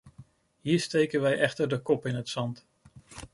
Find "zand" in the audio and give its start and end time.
2.29-2.65